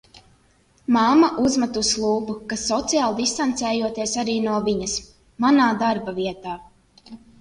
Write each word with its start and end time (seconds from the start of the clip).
Mamma 0.95 1.27
uzmetusi 1.49 1.99
lūpu, 2.05 2.35
ka 2.53 2.57
sociāli 2.61 3.17
distancējoties 3.19 4.15
arī 4.23 4.39
no 4.47 4.57
viņas. 4.71 4.97
Manā 5.47 5.69
darbavietā. 5.85 6.57